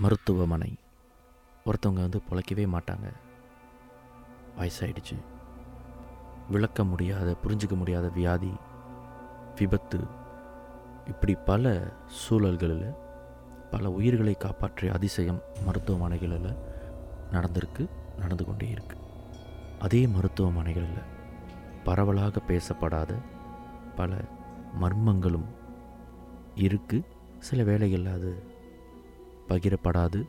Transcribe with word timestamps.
மருத்துவமனை. 0.00 0.76
ஒருத்தவங்க 1.66 1.92
வந்து 1.92 2.22
பிழைக்கவே 2.30 2.66
மாட்டாங்க. 2.66 3.12
வயசாயிடுச்சு. 4.58 5.16
விளக்க 6.50 6.84
முடியாத 6.84 7.36
புரிஞ்சிக்க 7.42 7.76
முடியாத 7.76 8.08
வியாதி 8.08 8.52
விபத்து 9.56 9.98
இப்படி 11.06 11.34
பல 11.34 11.92
சூழல்களில் 12.06 12.92
பல 13.70 13.90
உயிர்களை 13.90 14.34
காப்பாற்றிய 14.34 14.92
அதிசயம் 14.92 15.42
மருத்துவமனைகளில் 15.66 16.56
நடந்திருக்கு 17.32 17.88
நடந்து 18.18 18.44
கொண்டே 18.44 18.68
இருக்கு. 18.68 18.96
அதே 19.80 20.06
மருத்துவமனைகளில் 20.06 21.02
பரவலாக 21.84 22.40
பேசப்படாத 22.48 23.14
பல 23.96 24.14
மர்மங்களும் 24.80 25.48
இருக்குது 26.56 27.04
சில 27.38 27.62
வேளைகளில் 27.62 28.14
அது 28.14 28.56
பகிரப்படாது. 29.48 30.20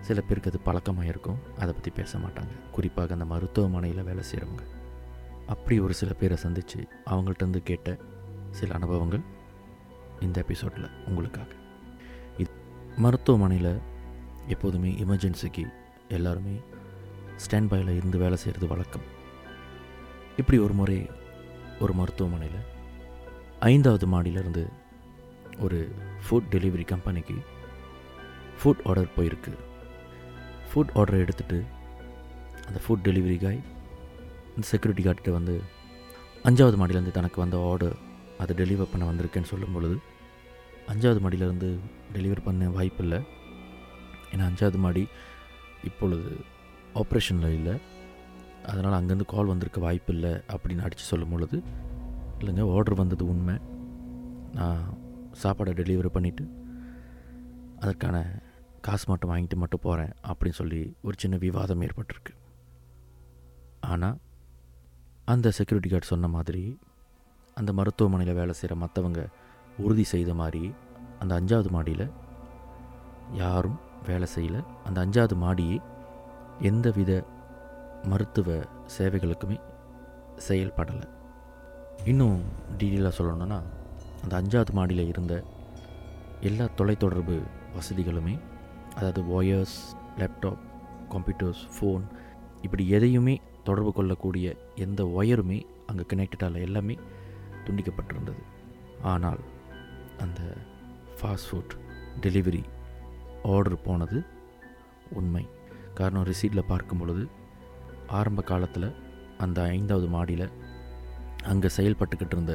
சில 0.00 0.20
பேருக்கு 0.20 0.50
அது 0.50 0.60
பழக்கமாக 0.60 1.06
இருக்கும். 1.06 1.38
அதை 1.58 1.72
பற்றி 1.72 1.90
பேச 1.90 2.18
மாட்டாங்க. 2.18 2.52
குறிப்பாக 2.70 3.12
அந்த 3.12 3.24
மருத்துவமனையில் 3.24 4.02
வேலை 4.02 4.24
செய்கிறவங்க 4.30 4.64
அப்படி 5.46 5.80
ஒரு 5.80 5.94
சில 5.94 6.12
பேரை 6.12 6.36
சந்தித்து 6.36 6.80
அவங்கள்ட்டேருந்து 7.06 7.60
கேட்ட 7.62 7.96
சில 8.50 8.74
அனுபவங்கள் 8.74 9.22
இந்த 10.20 10.40
எபிசோடில் 10.40 10.90
உங்களுக்காக. 11.06 11.50
இது 12.38 12.50
மருத்துவமனையில் 12.96 13.72
எப்போதுமே 14.48 14.90
எமர்ஜென்சிக்கு 14.92 15.64
எல்லாருமே 16.08 16.60
ஸ்டாண்ட் 17.44 17.68
பையில் 17.68 17.96
இருந்து 17.96 18.18
வேலை 18.18 18.36
செய்கிறது 18.36 18.66
வழக்கம். 18.66 19.06
இப்படி 20.36 20.58
ஒரு 20.58 20.72
முறை 20.72 20.98
ஒரு 21.80 21.92
மருத்துவமனையில் 21.92 22.60
ஐந்தாவது 23.60 24.06
மாடியிலேருந்து 24.06 24.64
ஒரு 25.58 25.78
ஃபுட் 26.24 26.50
டெலிவரி 26.50 26.84
கம்பெனிக்கு 26.84 27.34
ஃபுட் 28.60 28.82
ஆர்டர் 28.88 29.14
போயிருக்கு. 29.16 29.52
ஃபுட் 30.70 30.90
ஆர்டர் 31.00 31.22
எடுத்துகிட்டு 31.24 31.58
அந்த 32.68 32.78
ஃபுட் 32.84 33.04
டெலிவரி 33.06 33.36
காய் 33.44 33.60
இந்த 34.54 34.64
செக்யூரிட்டி 34.70 35.02
கார்டுகிட்ட 35.04 35.32
வந்து 35.36 35.54
அஞ்சாவது 36.48 36.76
மாடியிலேருந்து 36.80 37.16
தனக்கு 37.18 37.38
வந்த 37.42 37.56
ஆர்டர் 37.70 37.96
அதை 38.42 38.52
டெலிவர் 38.60 38.90
பண்ண 38.92 39.04
வந்திருக்கேன்னு 39.10 39.50
சொல்லும் 39.52 39.74
பொழுது 39.76 39.96
அஞ்சாவது 40.92 41.20
மாடியிலேருந்து 41.24 41.70
டெலிவர் 42.16 42.44
பண்ண 42.46 42.68
வாய்ப்பு 42.76 43.02
இல்லை. 43.04 43.20
ஏன்னா 44.32 44.44
அஞ்சாவது 44.50 44.78
மாடி 44.84 45.02
இப்பொழுது 45.88 46.30
ஆப்ரேஷனில் 47.02 47.56
இல்லை. 47.58 47.74
அதனால் 48.70 48.98
அங்கேருந்து 48.98 49.28
கால் 49.34 49.52
வந்திருக்க 49.52 49.80
வாய்ப்பு 49.86 50.12
இல்லை 50.14 50.32
அப்படின்னு 50.54 50.86
அடித்து 50.86 51.04
சொல்லும் 51.10 51.32
பொழுது 51.34 51.58
இல்லைங்க 52.40 52.64
ஆர்டர் 52.76 53.00
வந்தது 53.02 53.24
உண்மை. 53.32 53.56
நான் 54.58 54.82
சாப்பாடை 55.42 55.72
டெலிவரி 55.80 56.10
பண்ணிவிட்டு 56.16 56.46
அதற்கான 57.82 58.16
காசு 58.86 59.04
மட்டும் 59.10 59.30
வாங்கிட்டு 59.30 59.56
மட்டும் 59.62 59.84
போகிறேன் 59.86 60.12
அப்படின்னு 60.28 60.58
சொல்லி 60.60 60.80
ஒரு 61.06 61.16
சின்ன 61.22 61.36
விவாதம் 61.44 61.82
ஏற்பட்டிருக்கு. 61.86 62.32
ஆனால் 63.92 64.16
அந்த 65.32 65.50
செக்யூரிட்டி 65.58 65.90
கார்டு 65.90 66.10
சொன்ன 66.12 66.28
மாதிரி 66.36 66.62
அந்த 67.56 67.70
மருத்துவமனையில் 67.78 68.38
வேலை 68.40 68.54
செய்கிற 68.58 68.74
மற்றவங்க 68.82 69.22
உறுதி 69.84 70.04
செய்த 70.12 70.30
மாதிரி 70.40 70.62
அந்த 71.22 71.32
அஞ்சாவது 71.40 71.70
மாடியில் 71.76 72.06
யாரும் 73.42 73.78
வேலை 74.08 74.26
செய்யலை. 74.34 74.60
அந்த 74.86 74.98
அஞ்சாவது 75.04 75.36
மாடியே 75.44 75.76
எந்த 76.70 76.86
வித 76.98 77.12
மருத்துவ 78.12 78.58
சேவைகளுக்குமே 78.96 79.58
செயல்படலை. 80.48 81.06
இன்னும் 82.10 82.38
டீட்டெயிலாக 82.78 83.14
சொல்லணுன்னா 83.18 83.58
அந்த 84.22 84.34
அஞ்சாவது 84.40 84.72
மாடியில் 84.78 85.10
இருந்த 85.12 85.34
எல்லா 86.48 86.66
தொலைத்தொடர்பு 86.78 87.36
வசதிகளுமே 87.76 88.34
அதாவது 89.00 89.20
ஒயர்ஸ் 89.36 89.76
லேப்டாப் 90.20 90.62
கம்ப்யூட்டர்ஸ் 91.12 91.60
ஃபோன் 91.74 92.02
இப்படி 92.62 92.84
எதையுமே 92.88 93.34
தொடர்பு 93.64 93.92
கொள்ளக்கூடிய 93.92 94.46
எந்த 94.74 95.04
ஒயருமே 95.18 95.58
அங்கே 95.86 96.04
கனெக்டடால் 96.10 96.58
எல்லாமே 96.66 96.94
துண்டிக்கப்பட்டிருந்தது. 97.64 98.42
ஆனால் 99.02 99.40
அந்த 100.18 100.40
ஃபாஸ்ட் 101.18 101.48
ஃபுட் 101.50 101.74
டெலிவரி 102.20 102.62
ஆர்டர் 103.42 103.78
போனது 103.82 104.18
உண்மை. 105.20 105.44
காரணம் 105.94 106.28
ரிசீட்டில் 106.30 106.70
பார்க்கும் 106.72 106.98
பொழுது 106.98 107.24
ஆரம்ப 108.18 108.42
காலத்தில் 108.42 108.88
அந்த 109.38 109.60
ஐந்தாவது 109.78 110.08
மாடியில் 110.08 110.46
அங்கே 111.44 111.74
செயல்பட்டுக்கிட்டு 111.78 112.36
இருந்த 112.36 112.54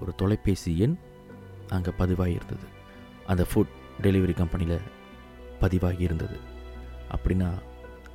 ஒரு 0.00 0.14
தொலைபேசி 0.22 0.78
எண் 0.78 0.98
அங்கே 1.68 1.98
பதிவாகியிருந்தது 2.02 2.68
அந்த 3.26 3.46
ஃபுட் 3.52 3.74
டெலிவரி 4.02 4.32
கம்பெனியில் 4.32 4.78
பதிவாகி 5.60 6.02
இருந்தது 6.02 6.38
அப்படின்னா 7.10 7.48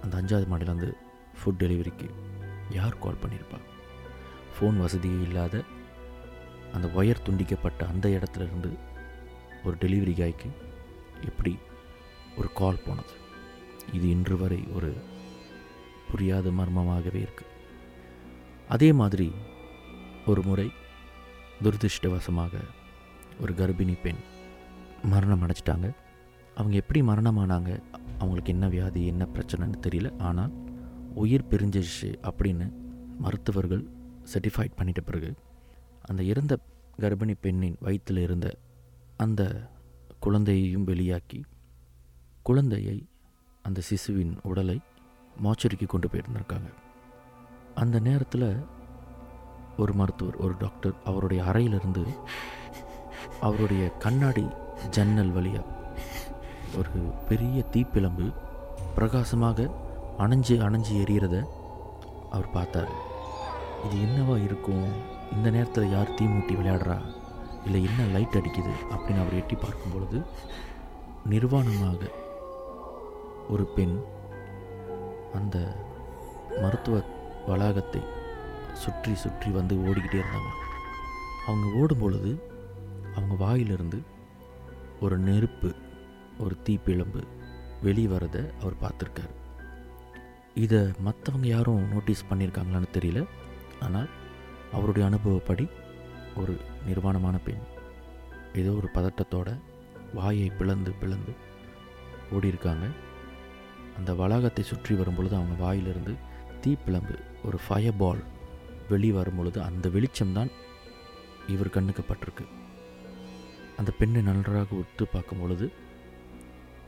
அந்த 0.02 0.22
அஞ்சாவது 0.22 0.48
மாடிலேருந்து 0.52 0.94
ஃபுட் 1.40 1.60
டெலிவரிக்கு 1.60 2.10
யார் 2.70 3.00
கால் 3.00 3.22
பண்ணியிருப்பா? 3.22 3.60
ஃபோன் 4.54 4.78
வசதியே 4.78 5.22
இல்லாத 5.22 5.64
அந்த 6.74 6.88
ஒயர் 6.88 7.26
துண்டிக்கப்பட்ட 7.30 7.88
அந்த 7.88 8.10
இடத்துல 8.10 8.42
இருந்து 8.42 8.78
ஒரு 9.64 9.76
டெலிவரி 9.80 10.14
காய்க்கு 10.20 10.50
எப்படி 11.22 11.58
ஒரு 12.38 12.50
கால் 12.54 12.84
போனது? 12.86 13.14
இது 13.94 14.10
இன்று 14.10 14.38
வரை 14.38 14.64
ஒரு 14.74 14.98
புரியாத 16.12 16.50
மர்மமாகவே 16.50 17.26
இருக்குது 17.26 17.50
அதே 18.68 18.92
மாதிரி 18.92 19.32
ஒரு 20.26 20.42
முறை 20.44 20.72
துரதிருஷ்டவசமாக 21.64 22.52
ஒரு 23.42 23.54
கர்ப்பிணி 23.54 24.02
பெண் 24.02 24.22
மரணம் 25.04 25.42
அடைச்சிட்டாங்க 25.42 25.94
அவங்க 26.56 26.76
எப்படி 26.76 27.02
மரணமானாங்க 27.02 27.82
அவங்களுக்கு 28.20 28.52
என்ன 28.52 28.68
வியாதி 28.68 29.06
என்ன 29.06 29.28
பிரச்சனைன்னு 29.34 29.80
தெரியல. 29.88 30.20
ஆனால் 30.20 30.52
உயிர் 31.16 31.48
பிரிஞ்சிருச்சு 31.50 32.10
அப்படின்னு 32.22 32.72
மருத்துவர்கள் 33.18 33.88
சர்டிஃபைட் 34.34 34.78
பண்ணிட்ட 34.78 35.02
பிறகு 35.06 35.34
அந்த 36.02 36.24
இறந்த 36.24 36.58
கர்ப்பிணி 37.00 37.36
பெண்ணின் 37.42 37.78
வயிற்றில் 37.80 38.18
இருந்த 38.18 38.56
அந்த 39.18 39.70
குழந்தையையும் 40.20 40.88
வெளியாக்கி 40.88 41.42
குழந்தையை 42.44 43.08
அந்த 43.62 43.82
சிசுவின் 43.90 44.38
உடலை 44.44 44.80
மாச்சரிக்கு 45.44 45.86
கொண்டு 45.86 46.08
போயிருந்திருக்காங்க. 46.08 46.70
அந்த 47.76 48.00
நேரத்தில் 48.00 48.58
ஒரு 49.78 49.94
மருத்துவர் 49.94 50.36
ஒரு 50.36 50.56
டாக்டர் 50.60 50.94
அவருடைய 51.06 51.44
அறையிலிருந்து 51.44 52.04
அவருடைய 53.42 53.90
கண்ணாடி 53.90 54.46
ஜன்னல் 54.90 55.32
வழியாக 55.32 55.81
ஒரு 56.78 56.90
பெரிய 57.30 57.64
தீப்பிழம்பு 57.74 58.34
பிரகாசமாக 58.96 59.70
அணைஞ்சு 60.18 60.56
அணைஞ்சு 60.68 60.94
எரியறத 61.04 61.38
அவர் 62.30 62.50
பார்த்தார். 62.52 62.92
இது 63.86 63.96
என்னவா 64.06 64.44
இருக்கும்? 64.44 64.86
இந்த 65.32 65.50
நேரத்தில் 65.50 65.92
யார் 65.92 66.14
தீ 66.14 66.26
மூட்டி 66.26 66.56
விளையாடுறா? 66.56 66.98
இல்லை 67.66 67.84
என்ன 67.84 68.04
லைட் 68.04 68.38
அடிக்குது? 68.40 68.74
அப்படின்னு 68.90 69.22
அவர் 69.22 69.34
எட்டி 69.34 69.56
பார்க்கும் 69.56 69.94
பொழுது 69.94 70.20
நிர்வாணமாக 71.30 72.10
ஒரு 73.50 73.64
பெண் 73.64 73.96
அந்த 75.34 75.58
மருத்துவ 76.62 77.02
வளாகத்தை 77.48 78.02
சுற்றி 78.74 79.16
சுற்றி 79.16 79.52
வந்து 79.52 79.76
ஓடிக்கிட்டே 79.76 80.20
இருந்தாங்க. 80.24 80.52
அவங்க 81.48 81.68
ஓடும் 81.82 82.00
பொழுது 82.00 82.32
அவங்க 83.16 83.36
வாயிலிருந்து 83.44 84.02
ஒரு 85.02 85.18
நெருப்பு 85.18 85.76
ஒரு 86.42 86.56
தீப்பிழம்பு 86.66 87.22
வெளியே 87.82 88.08
அவர் 88.62 88.82
பார்த்துருக்காரு. 88.82 89.34
இதை 90.56 90.80
மற்றவங்க 91.06 91.46
யாரும் 91.46 91.92
நோட்டீஸ் 91.92 92.28
பண்ணியிருக்காங்களான்னு 92.30 92.90
தெரியல. 92.94 93.22
ஆனால் 93.80 94.10
அவருடைய 94.72 95.08
அனுபவப்படி 95.08 95.66
ஒரு 96.36 96.54
நிர்வாணமான 96.88 97.38
பெண் 97.44 97.64
ஏதோ 98.54 98.72
ஒரு 98.72 98.90
பதட்டத்தோட 98.94 99.50
வாயை 100.14 100.48
பிளந்து 100.50 100.92
பிளந்து 100.92 101.34
ஓடியிருக்காங்க. 102.34 102.86
அந்த 103.98 104.14
வளாகத்தை 104.14 104.64
சுற்றி 104.64 104.96
வரும்பொழுது 104.96 105.36
அவங்க 105.36 105.56
வாயிலிருந்து 105.64 106.14
தீப்பிழம்பு 106.64 107.16
ஒரு 107.44 107.58
ஃபயர் 107.68 107.98
பால் 107.98 108.24
வெளியே 108.90 109.14
வரும்பொழுது 109.14 109.60
அந்த 109.62 109.90
வெளிச்சம்தான் 109.90 110.52
இவர் 111.48 111.76
கண்ணுக்கு 111.76 112.04
பட்டிருக்கு. 112.10 112.46
அந்த 113.78 113.92
பெண்ணை 114.00 114.22
நன்றாக 114.22 114.76
உற்று 114.82 115.06
பார்க்கும் 115.08 115.42
பொழுது 115.42 115.66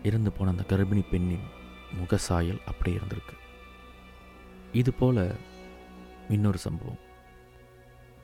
இறந்து 0.04 0.32
போன 0.32 0.50
அந்த 0.50 0.64
கர்ப்பிணி 0.68 1.04
பெண்ணின் 1.12 1.48
முகசாயல் 2.00 2.62
அப்படியே 2.66 2.98
இருந்திருக்கு. 2.98 3.36
இது 4.74 4.94
போல் 4.94 5.36
இன்னொரு 6.30 6.58
சம்பவம். 6.58 7.02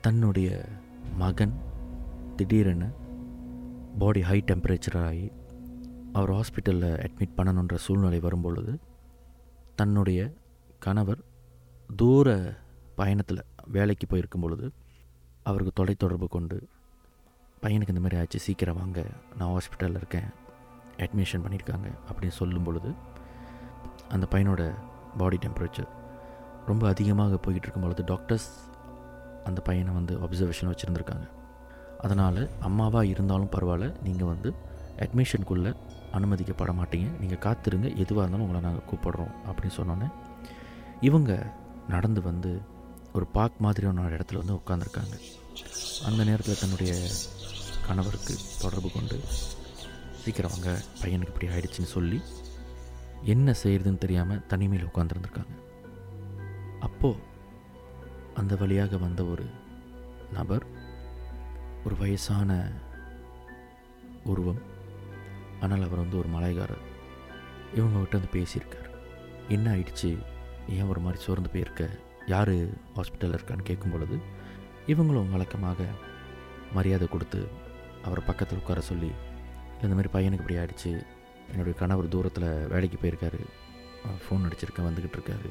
தன்னுடைய 0.00 0.68
மகன் 1.16 1.54
திடீரென 2.36 2.92
பாடி 3.98 4.20
ஹை 4.20 4.42
டெம்பரேச்சர் 4.46 5.04
ஆகி 5.04 5.32
அவர் 6.12 6.30
ஹாஸ்பிட்டலில் 6.30 7.06
அட்மிட் 7.06 7.36
பண்ணணுன்ற 7.36 7.74
சூழ்நிலை 7.74 8.20
வரும்பொழுது 8.20 8.80
தன்னுடைய 9.74 10.32
கணவர் 10.78 11.20
தூர 11.96 12.28
பயணத்தில் 12.96 13.44
வேலைக்கு 13.66 14.06
போயிருக்கும் 14.06 14.40
பொழுது 14.40 14.72
அவருக்கு 15.42 15.84
தொலைத்தொடர்பு 15.84 16.26
கொண்டு 16.28 16.68
பையனுக்கு 17.62 17.88
இந்த 17.88 18.00
மாதிரி 18.00 18.20
ஆச்சு 18.20 18.38
சீக்கிரம் 18.38 18.76
வாங்க 18.76 19.06
நான் 19.38 19.50
ஹாஸ்பிட்டலில் 19.50 19.96
இருக்கேன் 19.96 20.28
அட்மிஷன் 21.04 21.44
பண்ணியிருக்காங்க 21.44 21.88
அப்படின்னு 22.08 22.38
சொல்லும் 22.40 22.62
பொழுது 22.62 22.90
அந்த 24.08 24.26
பையனோட 24.30 24.62
பாடி 25.16 25.38
டெம்பரேச்சர் 25.46 25.90
ரொம்ப 26.66 26.88
அதிகமாக 26.88 27.38
போய்கிட்டு 27.44 27.66
இருக்கும் 27.66 27.82
பொழுது 27.82 28.02
டாக்டர்ஸ் 28.06 28.48
அந்த 29.44 29.60
பையனை 29.60 29.92
வந்து 29.94 30.14
அப்சர்வேஷன் 30.18 30.70
வச்சுருந்துருக்காங்க. 30.72 31.26
அதனால் 31.98 32.40
அம்மாவாக 32.60 33.06
இருந்தாலும் 33.06 33.50
பரவாயில்ல 33.50 33.86
நீங்கள் 34.02 34.30
வந்து 34.32 34.54
அட்மிஷனுக்குள்ளே 35.04 35.72
அனுமதிக்கப்பட 36.12 36.72
மாட்டீங்க. 36.80 37.08
நீங்கள் 37.20 37.42
காத்திருங்க 37.46 37.88
எதுவாக 37.96 38.24
இருந்தாலும் 38.24 38.46
உங்களை 38.46 38.60
நாங்கள் 38.60 38.88
கூப்பிடுறோம் 38.90 39.32
அப்படின்னு 39.48 39.76
சொன்னோன்னே 39.76 40.08
இவங்க 41.00 41.52
நடந்து 41.88 42.22
வந்து 42.22 42.50
ஒரு 43.12 43.26
பார்க் 43.26 43.60
மாதிரியான 43.66 44.02
ஒரு 44.02 44.16
இடத்துல 44.16 44.40
வந்து 44.42 44.58
உட்காந்துருக்காங்க 44.60 45.14
அந்த 46.08 46.24
நேரத்தில் 46.24 46.60
தன்னுடைய 46.60 46.92
கணவருக்கு 47.86 48.34
தொடர்பு 48.60 48.90
கொண்டு 48.90 49.16
சீக்கிரம் 50.24 50.50
வாங்க 50.50 50.70
பையனுக்கு 51.02 51.32
இப்படி 51.32 51.46
ஆயிடுச்சுன்னு 51.46 51.94
சொல்லி 51.96 52.18
என்ன 53.24 53.54
செய்யறதுன்னு 53.62 53.98
தெரியாமல் 53.98 54.46
தனிமையில் 54.46 54.88
உட்காந்துருந்துருக்காங்க 54.88 55.54
அப்போது 56.80 57.22
அந்த 58.34 58.56
வழியாக 58.56 58.96
வந்த 58.96 59.24
ஒரு 59.24 59.44
நபர் 60.32 60.64
ஒரு 61.84 61.96
வயசான 61.96 62.50
உருவம். 64.24 64.62
ஆனால் 65.60 65.82
அவர் 65.82 65.98
வந்து 65.98 66.18
ஒரு 66.18 66.28
மலைகாரர். 66.28 66.84
இவங்ககிட்ட 67.76 68.18
வந்து 68.18 68.32
பேசியிருக்கார். 68.32 68.88
என்ன 69.48 69.66
ஆயிடுச்சு? 69.70 70.10
ஏன் 70.68 70.88
ஒரு 70.88 71.00
மாதிரி 71.00 71.22
சோர்ந்து 71.22 71.50
போயிருக்க? 71.50 71.88
யார் 72.26 72.52
ஹாஸ்பிட்டலில் 72.96 73.38
இருக்கான்னு 73.38 73.68
கேட்கும் 73.70 73.90
பொழுது 73.90 74.16
இவங்களும் 74.86 75.30
வழக்கமாக 75.30 75.86
மரியாதை 76.72 77.08
கொடுத்து 77.08 77.40
அவரை 78.04 78.24
பக்கத்தில் 78.26 78.58
உட்கார 78.58 78.80
சொல்லி 78.80 79.10
இல்லை 79.80 79.88
இந்த 79.88 79.98
மாதிரி 79.98 80.12
பையனுக்கு 80.14 80.42
இப்படி 80.42 80.56
ஆகிடுச்சு 80.62 80.90
என்னுடைய 81.52 81.74
கணவர் 81.78 82.12
தூரத்தில் 82.14 82.48
வேலைக்கு 82.72 82.98
போயிருக்காரு. 83.02 83.40
ஃபோன் 84.24 84.44
அடிச்சிருக்கேன் 84.46 84.86
வந்துக்கிட்டு 84.86 85.18
இருக்காரு. 85.18 85.50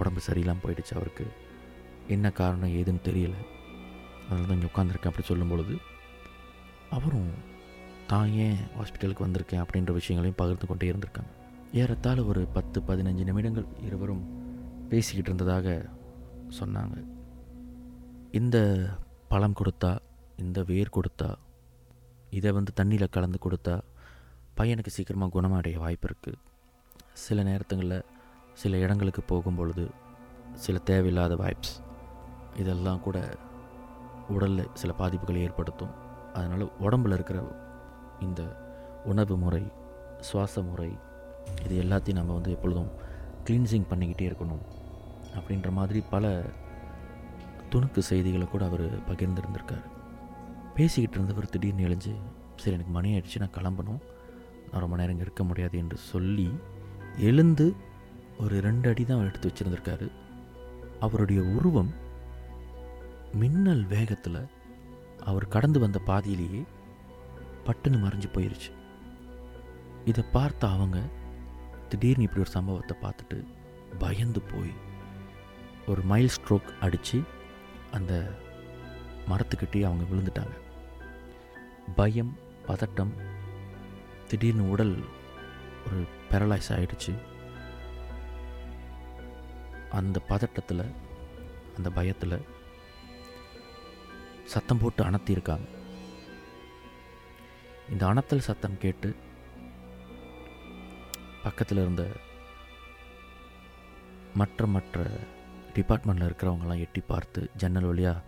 உடம்பு 0.00 0.20
சரியில்லாமல் 0.26 0.64
போயிடுச்சு 0.64 0.94
அவருக்கு. 0.96 1.26
என்ன 2.14 2.26
காரணம் 2.40 2.74
ஏதுன்னு 2.78 3.02
தெரியல. 3.08 3.36
அதனால 4.26 4.46
தான் 4.48 4.56
இங்கே 4.58 4.70
உட்காந்துருக்கேன் 4.72 5.10
அப்படி 5.10 5.26
சொல்லும் 5.30 5.52
பொழுது 5.52 5.74
அவரும் 6.96 7.32
தான் 8.12 8.28
ஏன் 8.44 8.60
ஹாஸ்பிட்டலுக்கு 8.78 9.26
வந்திருக்கேன்? 9.26 9.62
அப்படின்ற 9.64 9.92
விஷயங்களையும் 10.00 10.40
பகிர்ந்து 10.42 10.68
கொண்டே 10.70 10.90
இருந்திருக்காங்க. 10.92 11.32
ஏறத்தாழ 11.80 12.18
ஒரு 12.30 12.42
பத்து 12.56 12.78
பதினஞ்சு 12.88 13.24
நிமிடங்கள் 13.30 13.66
இருவரும் 13.88 14.24
பேசிக்கிட்டு 14.92 15.30
இருந்ததாக 15.30 15.76
சொன்னாங்க. 16.60 16.96
இந்த 18.40 18.56
பழம் 19.32 19.58
கொடுத்தா 19.60 19.92
இந்த 20.44 20.58
வேர் 20.70 20.96
கொடுத்தா 20.96 21.28
இதை 22.30 22.52
வந்து 22.52 22.72
தண்ணியில் 22.80 23.14
கலந்து 23.16 23.38
கொடுத்தா 23.44 23.80
பையனுக்கு 24.54 24.90
சீக்கிரமாக 24.96 25.32
குணமடைய 25.34 25.76
வாய்ப்பு 25.76 26.08
இருக்குது 26.08 26.38
சில 27.12 27.42
நேரத்துங்களில் 27.42 28.04
சில 28.54 28.76
இடங்களுக்கு 28.76 29.22
போகும் 29.22 29.54
பொழுது 29.54 29.90
சில 30.54 30.78
தேவையில்லாத 30.78 31.36
வைப்ஸ் 31.36 31.74
இதெல்லாம் 32.56 33.00
கூட 33.00 33.18
உடலில் 34.28 34.70
சில 34.72 34.94
பாதிப்புகளை 34.98 35.40
ஏற்படுத்தும். 35.46 35.92
அதனால் 36.34 36.72
உடம்பில் 36.78 37.12
இருக்கிற 37.12 37.38
இந்த 38.20 38.42
உணவு 39.04 39.36
முறை 39.36 39.62
சுவாச 40.20 40.62
முறை 40.62 40.90
இது 41.64 41.74
எல்லாத்தையும் 41.82 42.20
நம்ம 42.20 42.32
வந்து 42.32 42.50
எப்பொழுதும் 42.50 42.90
க்ளீன்சிங் 43.44 43.90
பண்ணிக்கிட்டே 43.90 44.26
இருக்கணும் 44.30 44.64
அப்படின்ற 45.36 45.70
மாதிரி 45.70 46.00
பல 46.10 46.42
துணுக்கு 47.72 47.98
செய்திகளை 47.98 48.46
கூட 48.46 48.64
அவர் 48.64 48.86
பகிர்ந்திருந்திருக்கார். 49.06 49.86
பேசிக்கிட்டு 50.78 51.16
இருந்தவர் 51.18 51.52
திடீர்னு 51.54 51.86
எழுஞ்சு 51.88 52.12
சரி 52.60 52.74
எனக்கு 52.76 52.92
மணி 52.96 53.08
ஆகிடுச்சு 53.14 53.42
நான் 53.42 53.56
கிளம்பணும். 53.58 54.00
நான் 54.70 54.82
ரொம்ப 54.84 54.96
நேரம் 54.98 55.14
இங்கே 55.14 55.26
இருக்க 55.26 55.44
முடியாது 55.50 55.76
என்று 55.82 55.96
சொல்லி 56.10 56.48
எழுந்து 57.28 57.66
ஒரு 58.42 58.56
ரெண்டு 58.66 58.86
அடி 58.90 59.02
தான் 59.04 59.16
அவர் 59.18 59.28
எடுத்து 59.30 59.50
வச்சுருந்துருக்காரு. 59.50 60.06
அவருடைய 61.06 61.40
உருவம் 61.56 61.90
மின்னல் 63.40 63.84
வேகத்தில் 63.94 64.40
அவர் 65.30 65.52
கடந்து 65.54 65.78
வந்த 65.84 65.98
பாதியிலேயே 66.10 66.62
பட்டுன்னு 67.66 67.98
மறைஞ்சு 68.04 68.28
போயிருச்சு. 68.34 68.70
இதை 70.10 70.22
பார்த்த 70.36 70.68
அவங்க 70.76 70.98
திடீர்னு 71.90 72.26
இப்படி 72.26 72.44
ஒரு 72.44 72.54
சம்பவத்தை 72.58 72.96
பார்த்துட்டு 73.02 73.38
பயந்து 74.04 74.40
போய் 74.52 74.72
ஒரு 75.90 76.02
மைல் 76.12 76.34
ஸ்ட்ரோக் 76.36 76.70
அடித்து 76.86 77.18
அந்த 77.98 78.12
மரத்துக்கிட்டே 79.30 79.80
அவங்க 79.88 80.04
விழுந்துட்டாங்க. 80.10 80.54
பயம் 81.94 82.36
பதட்டம் 82.66 83.12
திடீர்னு 84.26 84.70
உடல் 84.70 85.04
ஒரு 85.86 86.04
பேரலைஸ் 86.30 86.68
ஆயிடுச்சு. 86.68 87.18
அந்த 89.90 90.20
பதட்டத்தில் 90.28 90.94
அந்த 91.76 91.90
பயத்தில் 91.90 92.44
சத்தம் 94.44 94.78
போட்டு 94.78 95.04
அணத்தியிருக்காங்க. 95.04 95.68
இந்த 97.90 98.06
அணத்தல் 98.06 98.46
சத்தம் 98.48 98.78
கேட்டு 98.78 99.16
பக்கத்தில் 101.42 101.78
இருந்த 101.78 102.12
மற்ற 104.34 104.66
மற்ற 104.66 105.06
டிபார்ட்மெண்ட்டில் 105.74 106.28
இருக்கிறவங்கலாம் 106.28 106.78
எட்டி 106.78 107.00
பார்த்து 107.00 107.50
ஜன்னல் 107.56 107.84
வழியாக 107.84 108.22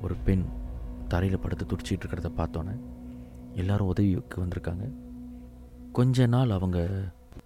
ஒரு 0.00 0.14
பெண் 0.14 0.44
தரையில் 1.08 1.38
படுத்து 1.38 1.64
துடிச்சிட்டு 1.64 2.06
இருக்கிறத 2.06 2.30
பார்த்தோன்னே 2.36 2.95
எல்லாரும் 3.56 3.86
உதவிக்கு 3.86 4.44
வந்திருக்காங்க. 4.44 4.84
கொஞ்ச 5.92 6.26
நாள் 6.26 6.50
அவங்க 6.50 6.78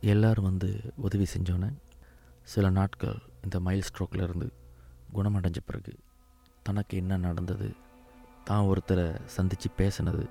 எல்லாரும் 0.00 0.45
வந்து 0.45 0.93
உதவி 0.97 1.26
செஞ்சோன்னே 1.37 1.73
சில 2.43 2.71
நாட்கள் 2.71 3.19
இந்த 3.45 3.61
மைல் 3.61 3.83
ஸ்ட்ரோக்கில் 3.83 4.23
இருந்து 4.23 4.52
குணமடைஞ்ச 5.14 5.57
பிறகு 5.67 5.93
தனக்கு 6.62 6.97
என்ன 6.97 7.17
நடந்தது 7.17 7.75
தான் 8.45 8.64
ஒருத்தரை 8.64 9.07
சந்தித்து 9.26 9.71
பேசினது 9.79 10.29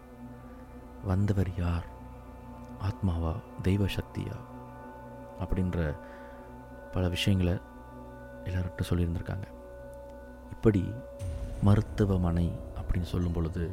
வந்தவர் 1.03 1.51
யார் 1.57 1.85
ஆத்மாவா 2.81 3.33
தெய்வ 3.61 3.85
சக்தியா 3.85 4.37
அப்படின்ற 5.39 5.95
பல 6.93 7.09
விஷயங்களை 7.09 7.53
எல்லார்கிட்ட 8.45 8.83
சொல்லியிருந்திருக்காங்க. 8.89 9.47
இப்படி 10.51 10.83
மருத்துவமனை 11.63 12.51
அப்படின்னு 12.81 13.09
சொல்லும் 13.13 13.31
பொழுது 13.31 13.69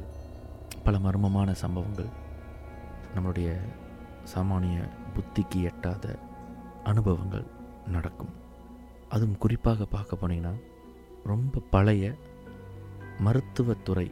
பல 0.86 0.96
மர்மமான 0.98 1.50
சம்பவங்கள். 1.54 2.10
நம்மளுடைய 3.14 3.48
சாமானிய 4.34 4.76
புத்திக்கு 5.14 5.58
எட்டாத 5.62 6.04
அனுபவங்கள் 6.84 7.46
நடக்கும். 7.86 8.32
அதுவும் 9.08 9.38
குறிப்பாக 9.38 9.84
பார்க்க 9.84 10.18
போனீங்கன்னா 10.20 10.54
ரொம்ப 11.24 11.62
பழைய 11.70 12.04
மருத்துவத்துறை 13.18 14.06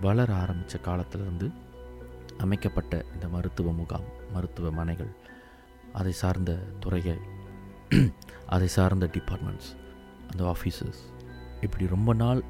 வளர 0.00 0.28
ஆரம்பித்த 0.34 0.78
காலத்திலிருந்து 0.78 1.48
அமைக்கப்பட்ட 2.38 3.04
இந்த 3.14 3.26
மருத்துவ 3.28 3.72
முகாம் 3.72 4.08
மருத்துவமனைகள் 4.32 5.12
அதை 5.92 6.12
சார்ந்த 6.12 6.52
துறைகள் 6.80 7.20
அதை 8.46 8.68
சார்ந்த 8.68 9.06
டிபார்ட்மெண்ட்ஸ் 9.06 9.70
அந்த 10.30 10.42
ஆஃபீஸஸ் 10.44 11.02
இப்படி 11.60 11.84
ரொம்ப 11.86 12.14
நாள் 12.14 12.40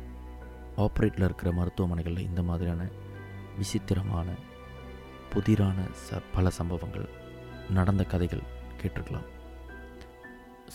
ஆப்ரேட்டில் 0.77 1.27
இருக்கிற 1.27 1.51
மருத்துவமனைகளில் 1.53 2.29
இந்த 2.29 2.43
மாதிரியான 2.43 2.83
விசித்திரமான 3.59 4.29
புதிரான 5.33 5.79
ச 6.07 6.21
பல 6.35 6.51
சம்பவங்கள் 6.51 7.07
நடந்த 7.71 8.03
கதைகள் 8.05 8.45
கேட்டிருக்கலாம். 8.81 9.29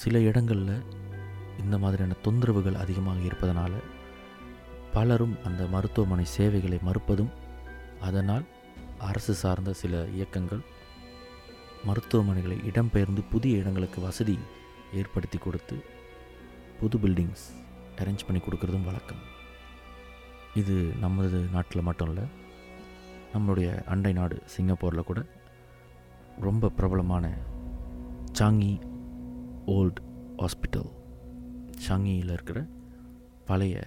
சில 0.01 0.19
இடங்களில் 0.19 0.85
இந்த 1.59 1.77
மாதிரியான 1.77 2.15
தொந்தரவுகள் 2.23 2.81
அதிகமாக 2.83 3.19
இருப்பதனால 3.19 3.73
பலரும் 4.93 5.35
அந்த 5.43 5.63
மருத்துவமனை 5.65 6.25
சேவைகளை 6.35 6.79
மறுப்பதும் 6.85 7.31
அதனால் 8.07 8.45
அரசு 9.09 9.33
சார்ந்த 9.33 9.73
சில 9.73 10.03
இயக்கங்கள் 10.17 10.61
மருத்துவமனைகளை 11.87 12.57
இடம்பெயர்ந்து 12.69 13.23
புதிய 13.29 13.57
இடங்களுக்கு 13.57 14.01
வசதி 14.01 14.35
ஏற்படுத்தி 14.93 15.37
கொடுத்து 15.37 15.75
புது 16.79 16.97
பில்டிங்ஸ் 16.97 17.45
அரேஞ்ச் 18.01 18.25
பண்ணி 18.27 18.41
கொடுக்கறதும் 18.41 18.87
வழக்கம். 18.89 19.23
இது 20.55 20.75
நமது 20.99 21.39
நாட்டில் 21.55 21.87
மட்டும் 21.89 22.07
இல்லை 22.07 22.25
நம்மளுடைய 23.33 23.85
அண்டை 23.85 24.13
நாடு 24.13 24.41
சிங்கப்பூரில் 24.45 25.03
கூட 25.03 25.25
ரொம்ப 26.39 26.69
பிரபலமான 26.69 27.33
சாங்கி 28.39 28.81
ஓல்ட் 29.65 29.99
ஹாஸ்பிட்டல் 30.37 30.91
சாங்கியில் 31.87 32.31
இருக்கிற 32.31 32.65
பழைய 33.45 33.83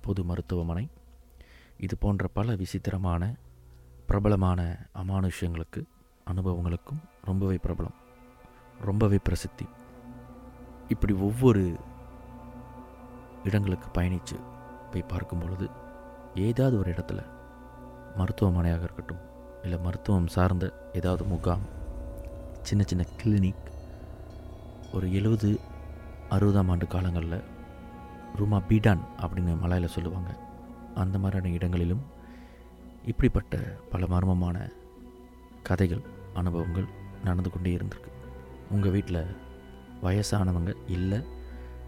பொது 0.00 0.24
மருத்துவமனை. 0.24 0.90
இது 1.76 1.96
போன்ற 1.96 2.28
பல 2.28 2.54
விசித்திரமான 2.54 3.34
பிரபலமான 4.06 4.86
அமானுஷ்யங்களுக்கு 4.94 5.86
அனுபவங்களுக்கும் 6.30 7.00
ரொம்பவே 7.24 7.58
பிரபலம். 7.62 7.98
ரொம்பவே 8.80 9.18
பிரசித்தி. 9.18 9.66
இப்படி 10.88 11.12
ஒவ்வொரு 11.12 11.76
இடங்களுக்கு 13.44 14.00
பயணித்து 14.00 14.40
போய் 14.90 15.02
பார்க்கும் 15.02 15.38
பொழுது 15.38 15.70
ஏதாவது 16.34 16.78
ஒரு 16.78 16.90
இடத்துல 16.90 17.31
மருத்துவமனையாக 18.16 18.82
இருக்கட்டும் 18.82 19.22
இல்லை 19.62 19.78
மருத்துவம் 19.78 20.26
சார்ந்த 20.26 20.90
ஏதாவது 20.92 21.24
முகாம் 21.24 21.64
சின்ன 22.62 22.84
சின்ன 22.86 23.04
கிளினிக் 23.22 23.70
ஒரு 24.92 25.14
எழுபது 25.14 25.60
அறுபதாம் 26.30 26.70
ஆண்டு 26.70 26.86
காலங்களில் 26.86 27.42
ரூமா 28.38 28.58
பீடான் 28.68 29.02
அப்படின்னு 29.18 29.60
மலையில் 29.60 29.88
சொல்லுவாங்க. 29.88 30.38
அந்த 30.94 31.18
மாதிரியான 31.18 31.56
இடங்களிலும் 31.56 32.02
இப்படிப்பட்ட 33.04 33.58
பல 33.90 34.06
மர்மமான 34.06 34.72
கதைகள் 35.62 36.02
அனுபவங்கள் 36.34 36.86
நடந்து 37.24 37.50
கொண்டே 37.50 37.76
இருந்திருக்கு. 37.76 38.10
உங்கள் 38.70 38.90
வீட்டில் 38.90 39.36
வயசானவங்க 40.02 40.74
இல்லை 40.86 41.18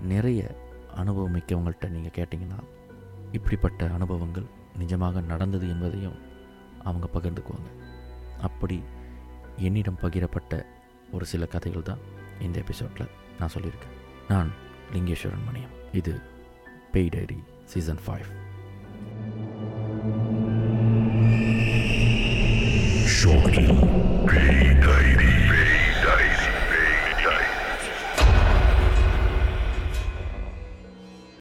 நிறைய 0.02 0.56
அனுபவம் 0.94 1.34
மிக்கவங்கள்ட்ட 1.34 1.88
நீங்கள் 1.88 2.16
கேட்டிங்கன்னா 2.16 2.58
இப்படிப்பட்ட 3.32 3.90
அனுபவங்கள் 3.90 4.44
நிஜமாக 4.78 5.24
நடந்தது 5.24 5.68
என்பதையும் 5.68 6.18
அவங்க 6.84 7.08
பகிர்ந்துக்குவாங்க. 7.14 7.70
அப்படி 8.40 8.82
என்னிடம் 9.56 9.98
பகிரப்பட்ட 10.02 10.64
ஒரு 11.12 11.26
சில 11.26 11.46
கதைகள் 11.46 11.82
தான் 11.82 11.98
இந்த 12.40 12.58
எபிசோடில் 12.58 13.08
நான் 13.38 13.50
சொல்லியிருக்கேன். 13.54 13.94
நான் 14.28 14.52
லிங்கேஸ்வரன் 14.92 15.46
மணியம். 15.52 15.96
இது 15.96 16.20
பேய் 16.92 17.08
டைரி 17.08 17.42
சீசன் 17.64 17.98
ஃபைவ் 18.06 18.42
Shortly, 23.24 23.66